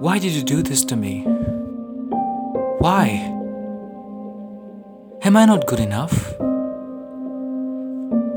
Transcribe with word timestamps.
Why 0.00 0.18
did 0.18 0.32
you 0.32 0.42
do 0.42 0.62
this 0.62 0.82
to 0.86 0.96
me? 0.96 1.24
Why? 2.78 3.04
Am 5.22 5.36
I 5.36 5.44
not 5.44 5.66
good 5.66 5.78
enough? 5.78 6.32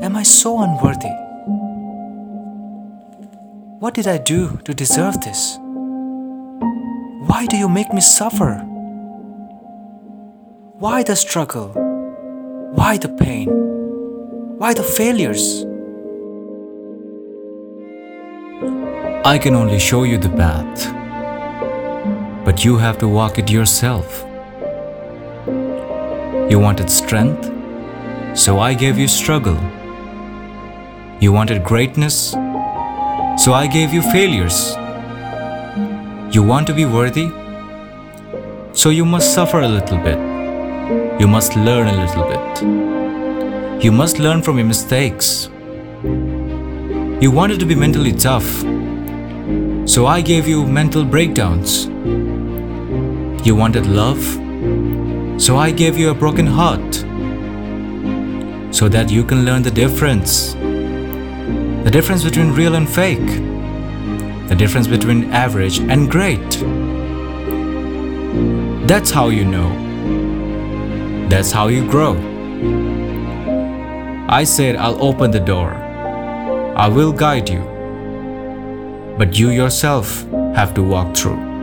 Am 0.02 0.14
I 0.14 0.24
so 0.24 0.60
unworthy? 0.60 1.08
What 3.80 3.94
did 3.94 4.06
I 4.06 4.18
do 4.18 4.58
to 4.64 4.74
deserve 4.74 5.18
this? 5.22 5.56
Why 7.28 7.46
do 7.48 7.56
you 7.56 7.70
make 7.70 7.94
me 7.94 8.02
suffer? 8.02 8.56
Why 10.78 11.02
the 11.02 11.16
struggle? 11.16 11.68
Why 12.74 12.98
the 12.98 13.08
pain? 13.08 13.48
Why 14.58 14.74
the 14.74 14.82
failures? 14.82 15.64
I 19.24 19.38
can 19.38 19.54
only 19.54 19.78
show 19.78 20.02
you 20.02 20.18
the 20.18 20.28
path, 20.28 20.92
but 22.44 22.64
you 22.64 22.76
have 22.76 22.98
to 22.98 23.08
walk 23.08 23.38
it 23.38 23.50
yourself. 23.50 24.24
You 26.50 26.58
wanted 26.60 26.90
strength, 26.90 27.50
so 28.34 28.58
I 28.58 28.74
gave 28.74 28.98
you 28.98 29.08
struggle. 29.08 29.58
You 31.20 31.32
wanted 31.32 31.64
greatness, 31.64 32.32
so 33.42 33.54
I 33.54 33.66
gave 33.66 33.94
you 33.94 34.02
failures. 34.02 34.76
You 36.34 36.42
want 36.42 36.66
to 36.66 36.74
be 36.74 36.84
worthy, 36.84 37.30
so 38.74 38.90
you 38.90 39.06
must 39.06 39.32
suffer 39.32 39.60
a 39.60 39.68
little 39.68 39.98
bit. 39.98 40.18
You 41.18 41.26
must 41.26 41.56
learn 41.56 41.88
a 41.88 42.04
little 42.04 42.24
bit. 42.24 43.82
You 43.82 43.90
must 43.90 44.18
learn 44.18 44.42
from 44.42 44.58
your 44.58 44.66
mistakes. 44.66 45.48
You 47.22 47.30
wanted 47.30 47.58
to 47.60 47.66
be 47.66 47.74
mentally 47.74 48.12
tough, 48.12 48.48
so 49.88 50.06
I 50.06 50.20
gave 50.20 50.46
you 50.46 50.66
mental 50.66 51.04
breakdowns. 51.04 51.88
You 53.44 53.54
wanted 53.54 53.84
love, 53.84 54.24
so 55.38 55.58
I 55.58 55.70
gave 55.70 55.98
you 55.98 56.08
a 56.08 56.14
broken 56.14 56.46
heart. 56.46 56.94
So 58.74 58.88
that 58.88 59.10
you 59.10 59.22
can 59.22 59.44
learn 59.44 59.62
the 59.62 59.70
difference. 59.70 60.54
The 60.54 61.90
difference 61.92 62.24
between 62.24 62.52
real 62.52 62.74
and 62.74 62.88
fake. 62.88 63.26
The 64.48 64.54
difference 64.56 64.86
between 64.86 65.30
average 65.30 65.78
and 65.78 66.10
great. 66.10 66.50
That's 68.88 69.10
how 69.10 69.28
you 69.28 69.44
know. 69.44 69.68
That's 71.28 71.52
how 71.52 71.68
you 71.68 71.86
grow. 71.86 72.14
I 74.26 74.44
said 74.44 74.76
I'll 74.76 75.02
open 75.04 75.30
the 75.30 75.40
door. 75.40 75.74
I 76.76 76.88
will 76.88 77.12
guide 77.12 77.50
you. 77.50 77.62
But 79.18 79.38
you 79.38 79.50
yourself 79.50 80.24
have 80.56 80.72
to 80.74 80.82
walk 80.82 81.14
through. 81.14 81.53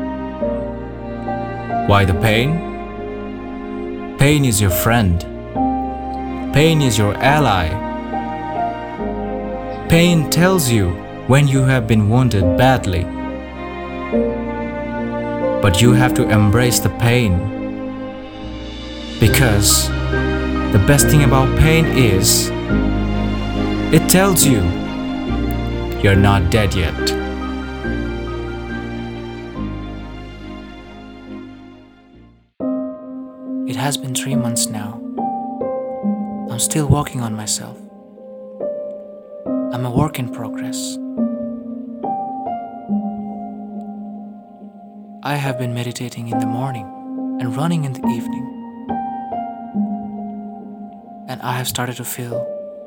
Why 1.88 2.06
the 2.06 2.14
pain? 2.14 2.58
Pain 4.18 4.46
is 4.46 4.62
your 4.62 4.70
friend. 4.70 5.20
Pain 6.54 6.82
is 6.82 6.98
your 6.98 7.16
ally. 7.16 7.70
Pain 9.90 10.30
tells 10.30 10.70
you 10.70 10.92
when 11.28 11.48
you 11.48 11.64
have 11.64 11.88
been 11.88 12.08
wounded 12.10 12.58
badly. 12.58 13.04
But 15.62 15.82
you 15.82 15.94
have 15.94 16.14
to 16.14 16.30
embrace 16.30 16.80
the 16.80 16.90
pain. 17.00 17.34
Because 19.20 19.88
the 20.72 20.84
best 20.88 21.08
thing 21.08 21.24
about 21.24 21.58
pain 21.60 21.86
is 21.86 22.50
it 23.94 24.08
tells 24.08 24.46
you 24.46 24.62
you're 26.02 26.16
not 26.16 26.50
dead 26.52 26.74
yet. 26.74 27.21
Has 33.82 33.98
been 33.98 34.14
three 34.14 34.36
months 34.36 34.68
now. 34.68 35.02
I'm 36.52 36.60
still 36.60 36.88
working 36.88 37.20
on 37.20 37.34
myself. 37.36 37.76
I'm 39.74 39.84
a 39.88 39.90
work 39.90 40.20
in 40.20 40.30
progress. 40.30 41.00
I 45.24 45.36
have 45.36 45.58
been 45.58 45.74
meditating 45.74 46.30
in 46.30 46.38
the 46.38 46.46
morning 46.46 46.86
and 47.42 47.56
running 47.58 47.86
in 47.86 47.94
the 47.94 48.06
evening. 48.08 48.46
And 51.28 51.42
I 51.42 51.54
have 51.54 51.68
started 51.68 51.96
to 51.96 52.06
feel 52.06 52.38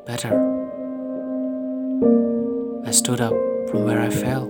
better. 0.07 0.33
I 2.87 2.93
stood 2.93 3.21
up 3.21 3.35
from 3.69 3.85
where 3.85 4.01
I 4.01 4.11
fell. 4.11 4.45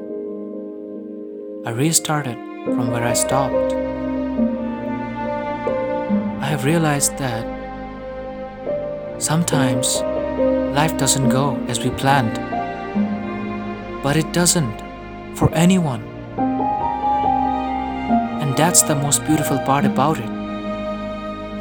I 1.64 1.70
restarted 1.70 2.36
from 2.66 2.90
where 2.90 3.04
I 3.04 3.14
stopped. 3.14 3.93
Have 6.54 6.64
realized 6.64 7.18
that 7.18 7.44
sometimes 9.20 10.00
life 10.72 10.96
doesn't 10.96 11.28
go 11.28 11.56
as 11.66 11.80
we 11.80 11.90
planned, 11.90 12.36
but 14.04 14.16
it 14.16 14.32
doesn't 14.32 14.78
for 15.36 15.52
anyone. 15.52 16.04
And 18.40 18.56
that's 18.56 18.82
the 18.82 18.94
most 18.94 19.24
beautiful 19.26 19.58
part 19.66 19.84
about 19.84 20.18
it 20.18 20.30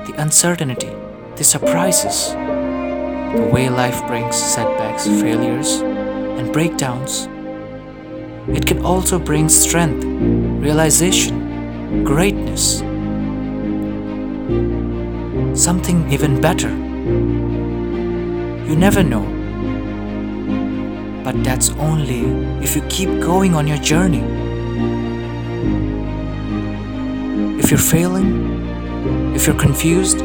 the 0.05 0.13
uncertainty, 0.21 0.93
the 1.37 1.43
surprises, 1.43 2.33
the 2.33 3.49
way 3.51 3.69
life 3.69 4.05
brings 4.05 4.35
setbacks, 4.35 5.07
failures, 5.07 5.81
and 6.37 6.53
breakdowns. 6.53 7.27
It 8.55 8.67
can 8.67 8.85
also 8.85 9.17
bring 9.17 9.49
strength, 9.49 10.05
realization, 10.05 12.03
greatness 12.03 12.83
something 15.53 16.11
even 16.11 16.41
better. 16.41 16.69
You 18.69 18.75
never 18.75 19.03
know. 19.03 19.23
But 21.23 21.43
that's 21.43 21.69
only 21.71 22.21
if 22.63 22.75
you 22.75 22.81
keep 22.89 23.09
going 23.21 23.53
on 23.55 23.67
your 23.67 23.77
journey. 23.77 24.23
If 27.59 27.69
you're 27.71 27.79
failing, 27.79 29.35
if 29.35 29.47
you're 29.47 29.59
confused, 29.59 30.21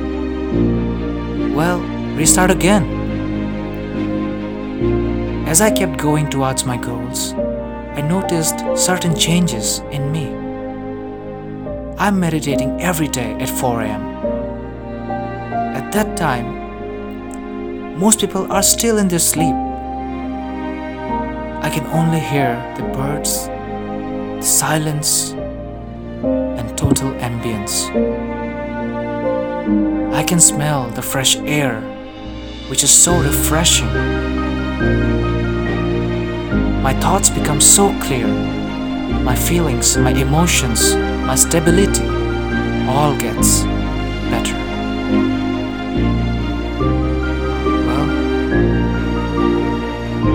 well, 1.55 1.81
restart 2.17 2.50
again. 2.50 2.97
As 5.47 5.61
I 5.61 5.71
kept 5.71 5.99
going 5.99 6.28
towards 6.31 6.65
my 6.65 6.77
goals, 6.77 7.33
I 7.33 8.00
noticed 8.00 8.61
certain 8.77 9.15
changes 9.15 9.81
in 9.91 10.11
me. 10.12 10.27
I'm 11.99 12.19
meditating 12.21 12.81
every 12.81 13.09
day 13.09 13.33
at 13.34 13.49
4 13.49 13.83
am. 13.83 14.28
At 15.78 15.93
that 15.93 16.16
time, 16.16 17.99
most 18.00 18.19
people 18.19 18.50
are 18.50 18.65
still 18.65 18.99
in 18.99 19.06
their 19.06 19.21
sleep. 19.21 19.55
I 21.62 21.71
can 21.72 21.87
only 21.93 22.19
hear 22.19 22.59
the 22.77 22.83
birds, 22.83 23.47
the 23.47 24.43
silence, 24.43 25.34
and 26.59 26.77
total 26.77 27.12
ambience. 27.21 27.88
I 30.12 30.25
can 30.25 30.41
smell 30.41 30.91
the 30.91 31.03
fresh 31.03 31.37
air, 31.37 31.81
which 32.71 32.83
is 32.83 32.91
so 32.91 33.17
refreshing. 33.17 33.87
My 36.83 36.93
thoughts 37.00 37.31
become 37.31 37.61
so 37.61 37.97
clear. 38.00 38.27
My 39.22 39.37
feelings, 39.37 39.97
my 39.97 40.11
emotions, 40.11 40.97
my 41.25 41.37
stability 41.37 42.05
all 42.88 43.17
gets 43.17 43.62
better. 44.33 45.38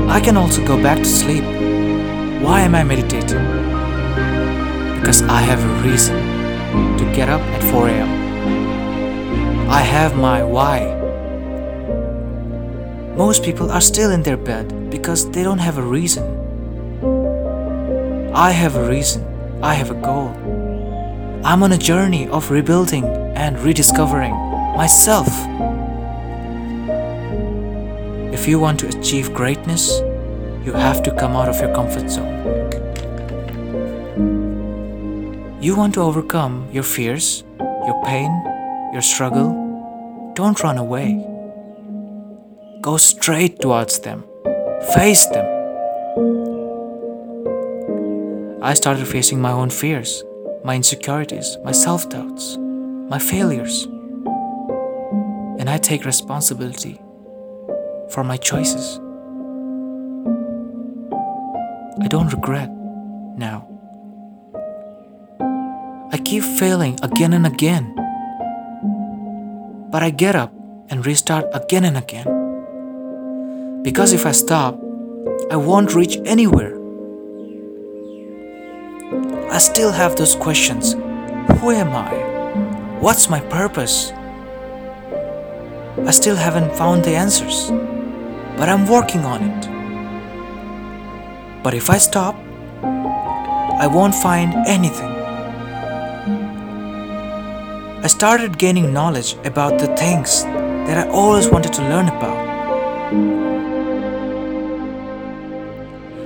I 0.10 0.20
can 0.20 0.38
also 0.38 0.66
go 0.66 0.82
back 0.82 1.00
to 1.00 1.06
sleep. 1.06 1.44
Why 2.44 2.62
am 2.62 2.76
I 2.76 2.84
meditating? 2.84 3.44
Because 5.00 5.22
I 5.24 5.42
have 5.42 5.64
a 5.64 5.88
reason 5.88 6.18
to 6.98 7.06
get 7.16 7.30
up 7.30 7.42
at 7.42 7.64
4 7.72 7.90
am. 7.90 9.70
I 9.70 9.82
have 9.82 10.16
my 10.16 10.44
why. 10.44 10.80
Most 13.16 13.44
people 13.44 13.72
are 13.72 13.82
still 13.82 14.12
in 14.12 14.24
their 14.24 14.38
bed 14.38 14.90
because 14.90 15.30
they 15.32 15.44
don't 15.44 15.60
have 15.60 15.78
a 15.78 15.84
reason. 15.84 16.24
I 18.36 18.52
have 18.52 18.76
a 18.76 18.88
reason. 18.90 19.24
I 19.62 19.74
have 19.76 19.92
a 19.92 20.02
goal. 20.02 20.30
I'm 21.46 21.62
on 21.64 21.72
a 21.72 21.78
journey 21.78 22.28
of 22.28 22.52
rebuilding 22.52 23.06
and 23.36 23.60
rediscovering 23.60 24.34
myself. 24.76 25.28
If 28.34 28.48
you 28.48 28.60
want 28.60 28.80
to 28.80 28.88
achieve 28.88 29.32
greatness, 29.32 30.00
you 30.66 30.74
have 30.74 31.04
to 31.04 31.12
come 31.16 31.36
out 31.36 31.48
of 31.48 31.62
your 31.62 31.72
comfort 31.76 32.10
zone. 32.10 32.34
You 35.62 35.76
want 35.76 35.94
to 35.94 36.02
overcome 36.02 36.68
your 36.72 36.82
fears, 36.82 37.44
your 37.60 38.04
pain, 38.04 38.32
your 38.92 39.04
struggle. 39.04 40.34
Don't 40.34 40.62
run 40.64 40.80
away. 40.80 41.24
Go 42.82 42.98
straight 42.98 43.60
towards 43.60 44.00
them. 44.00 44.24
Face 44.96 45.28
them. 45.28 45.46
I 48.64 48.74
started 48.74 49.08
facing 49.08 49.40
my 49.40 49.52
own 49.52 49.70
fears 49.70 50.24
my 50.64 50.76
insecurities, 50.76 51.58
my 51.64 51.72
self 51.72 52.10
doubts, 52.10 52.58
my 52.58 53.20
failures. 53.20 53.86
And 55.60 55.70
I 55.70 55.78
take 55.78 56.04
responsibility 56.04 57.00
for 58.14 58.24
my 58.24 58.38
choices. 58.38 59.00
I 62.00 62.08
don't 62.08 62.32
regret 62.32 62.70
now. 62.70 63.68
I 66.12 66.18
keep 66.24 66.44
failing 66.44 67.00
again 67.02 67.34
and 67.34 67.48
again. 67.48 67.96
But 69.90 70.04
I 70.04 70.12
get 70.12 70.36
up 70.36 70.54
and 70.90 71.04
restart 71.06 71.46
again 71.54 71.86
and 71.86 71.98
again. 71.98 73.82
Because 73.82 74.14
if 74.14 74.28
I 74.28 74.32
stop, 74.32 74.80
I 75.50 75.56
won't 75.56 75.96
reach 75.96 76.18
anywhere. 76.24 76.78
I 79.50 79.58
still 79.58 79.92
have 79.92 80.16
those 80.16 80.36
questions 80.36 80.94
Who 81.60 81.72
am 81.72 81.90
I? 81.96 82.12
What's 83.00 83.30
my 83.30 83.40
purpose? 83.40 84.12
I 86.06 86.12
still 86.12 86.36
haven't 86.36 86.76
found 86.76 87.06
the 87.06 87.16
answers, 87.16 87.72
but 88.58 88.70
I'm 88.70 88.88
working 88.88 89.26
on 89.26 89.44
it. 89.44 89.62
But 91.64 91.74
if 91.74 91.90
I 91.90 91.98
stop, 91.98 92.36
I 92.84 93.88
won't 93.88 94.16
find 94.16 94.54
anything. 94.68 95.12
I 98.04 98.08
started 98.08 98.58
gaining 98.58 98.92
knowledge 98.92 99.36
about 99.46 99.80
the 99.80 99.88
things 99.96 100.44
that 100.88 101.08
I 101.08 101.10
always 101.10 101.48
wanted 101.48 101.74
to 101.74 101.82
learn 101.84 102.10
about. 102.10 102.38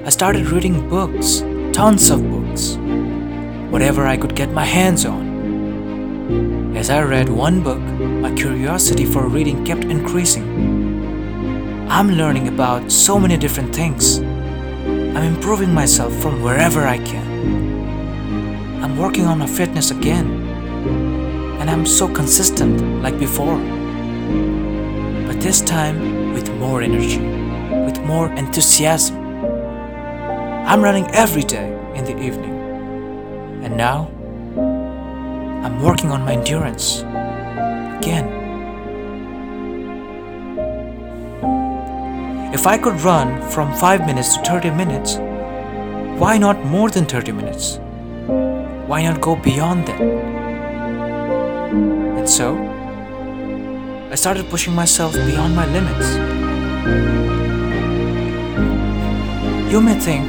I 0.06 0.10
started 0.10 0.48
reading 0.48 0.90
books, 0.90 1.44
tons 1.74 2.10
of 2.10 2.22
books, 2.30 2.78
whatever 3.72 4.08
I 4.08 4.18
could 4.18 4.36
get 4.36 4.52
my 4.52 4.66
hands 4.66 5.06
on. 5.06 6.76
As 6.76 6.90
I 6.90 7.02
read 7.04 7.30
one 7.30 7.62
book, 7.62 7.82
my 7.82 8.32
curiosity 8.34 9.06
for 9.06 9.28
reading 9.28 9.64
kept 9.66 9.84
increasing. 9.84 10.77
I'm 11.90 12.12
learning 12.12 12.50
about 12.50 12.92
so 12.92 13.18
many 13.18 13.38
different 13.38 13.74
things. 13.74 14.20
I'm 14.20 15.24
improving 15.24 15.74
myself 15.74 16.14
from 16.22 16.44
wherever 16.44 16.86
I 16.86 16.98
can. 16.98 18.84
I'm 18.84 18.98
working 18.98 19.26
on 19.26 19.40
my 19.40 19.48
fitness 19.48 19.90
again. 19.90 20.28
And 21.60 21.70
I'm 21.70 21.86
so 21.86 22.08
consistent 22.08 23.02
like 23.02 23.18
before. 23.18 23.58
But 25.28 25.40
this 25.42 25.62
time 25.62 26.34
with 26.34 26.54
more 26.56 26.82
energy, 26.82 27.20
with 27.86 28.00
more 28.02 28.30
enthusiasm. 28.34 29.16
I'm 30.68 30.84
running 30.84 31.08
every 31.12 31.44
day 31.44 31.72
in 31.96 32.04
the 32.04 32.20
evening. 32.22 33.64
And 33.64 33.78
now, 33.78 34.12
I'm 35.64 35.82
working 35.82 36.12
on 36.12 36.22
my 36.24 36.34
endurance 36.34 37.00
again. 37.98 38.37
If 42.58 42.66
I 42.66 42.76
could 42.76 43.00
run 43.02 43.40
from 43.52 43.72
5 43.72 44.08
minutes 44.08 44.36
to 44.36 44.44
30 44.44 44.72
minutes, 44.72 45.18
why 46.20 46.40
not 46.40 46.66
more 46.66 46.90
than 46.90 47.06
30 47.06 47.32
minutes? 47.32 47.78
Why 48.88 49.04
not 49.04 49.22
go 49.22 49.36
beyond 49.36 49.86
that? 49.88 50.02
And 52.18 52.28
so, 52.28 52.58
I 54.12 54.16
started 54.16 54.50
pushing 54.50 54.74
myself 54.74 55.14
beyond 55.14 55.56
my 55.56 55.68
limits. 55.68 56.08
You 59.72 59.80
may 59.80 59.94
think, 60.00 60.28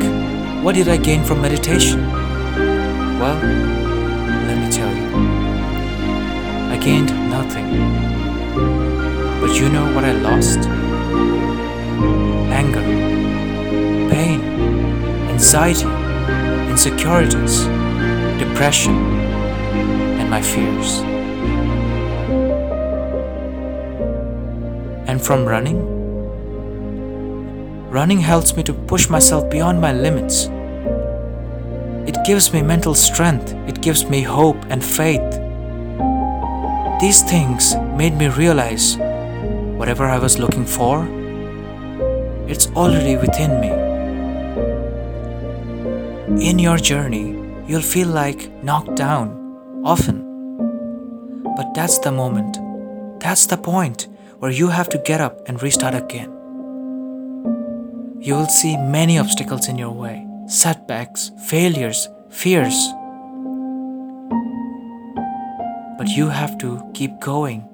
what 0.63 0.75
did 0.75 0.89
I 0.91 0.99
gain 0.99 1.25
from 1.25 1.41
meditation? 1.41 2.07
Well, 3.19 3.39
let 4.49 4.59
me 4.59 4.71
tell 4.71 4.95
you. 4.95 5.07
I 6.75 6.77
gained 6.77 7.11
nothing. 7.31 7.69
But 9.41 9.59
you 9.59 9.71
know 9.71 9.95
what 9.95 10.05
I 10.05 10.13
lost? 10.13 10.88
Pain, 14.19 14.41
anxiety, 15.31 15.87
insecurities, 16.69 17.67
depression, 18.43 18.97
and 20.19 20.29
my 20.29 20.43
fears. 20.43 20.91
And 25.09 25.23
from 25.23 25.47
running, 25.47 25.99
Running 27.91 28.21
helps 28.21 28.55
me 28.55 28.63
to 28.65 28.75
push 28.75 29.09
myself 29.09 29.49
beyond 29.49 29.81
my 29.81 29.93
limits. 29.95 30.51
It 32.07 32.19
gives 32.27 32.53
me 32.53 32.61
mental 32.61 32.95
strength, 32.95 33.55
it 33.67 33.81
gives 33.81 34.05
me 34.05 34.21
hope 34.21 34.63
and 34.69 34.85
faith. 34.85 35.31
These 37.01 37.23
things 37.23 37.77
made 37.97 38.15
me 38.19 38.29
realize 38.29 38.99
whatever 39.79 40.05
I 40.05 40.19
was 40.19 40.39
looking 40.39 40.67
for, 40.67 41.09
it's 42.47 42.67
already 42.77 43.17
within 43.17 43.59
me. 43.59 43.88
In 46.37 46.59
your 46.59 46.77
journey, 46.77 47.35
you'll 47.67 47.81
feel 47.81 48.09
like 48.09 48.51
knocked 48.63 48.97
down 48.97 49.83
often. 49.85 50.25
But 51.57 51.75
that's 51.75 51.99
the 51.99 52.13
moment, 52.13 52.59
that's 53.21 53.47
the 53.47 53.57
point 53.57 54.09
where 54.39 54.51
you 54.51 54.69
have 54.69 54.89
to 54.91 54.99
get 54.99 55.21
up 55.21 55.49
and 55.49 55.63
restart 55.63 55.95
again 55.95 56.39
you 58.21 58.35
will 58.35 58.49
see 58.49 58.77
many 58.77 59.17
obstacles 59.19 59.69
in 59.69 59.79
your 59.79 59.93
way 59.93 60.27
setbacks, 60.49 61.31
failures, 61.47 62.09
fears. 62.31 62.75
But 65.99 66.09
you 66.09 66.29
have 66.29 66.59
to 66.59 66.91
keep 66.95 67.21
going. 67.21 67.69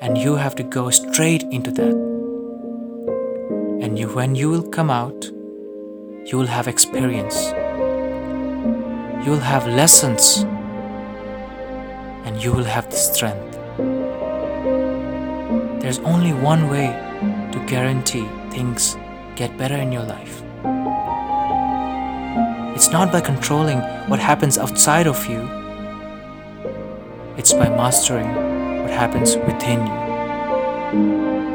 And 0.00 0.16
you 0.16 0.36
have 0.36 0.54
to 0.56 0.62
go 0.62 0.88
straight 0.90 1.42
into 1.44 1.70
that. 1.72 1.94
And 3.82 3.98
you, 3.98 4.08
when 4.08 4.34
you 4.34 4.48
will 4.48 4.62
come 4.62 4.88
out, 4.88 5.30
you 6.30 6.38
will 6.38 6.46
have 6.46 6.68
experience. 6.68 7.50
You 9.24 9.32
will 9.32 9.40
have 9.40 9.66
lessons. 9.66 10.46
And 12.24 12.40
you 12.40 12.52
will 12.52 12.62
have 12.62 12.88
the 12.88 12.96
strength. 12.96 13.58
There's 15.82 15.98
only 16.00 16.32
one 16.32 16.68
way 16.68 16.86
to 17.50 17.66
guarantee 17.66 18.28
things 18.50 18.96
get 19.34 19.58
better 19.58 19.74
in 19.74 19.90
your 19.90 20.04
life. 20.04 20.42
It's 22.76 22.90
not 22.90 23.10
by 23.10 23.20
controlling 23.20 23.80
what 24.08 24.20
happens 24.20 24.56
outside 24.56 25.08
of 25.08 25.26
you, 25.26 25.40
it's 27.36 27.52
by 27.52 27.68
mastering 27.68 28.28
what 28.82 28.90
happens 28.90 29.36
within 29.36 29.84
you. 29.84 31.49